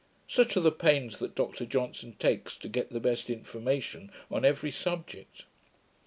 Such 0.27 0.57
are 0.57 0.61
the 0.61 0.71
pains 0.71 1.19
that 1.19 1.35
Dr 1.35 1.63
Johnson 1.63 2.15
takes 2.17 2.57
to 2.57 2.67
get 2.67 2.89
the 2.89 2.99
best 2.99 3.29
information 3.29 4.11
on 4.31 4.43
every 4.43 4.71
subject. 4.71 5.45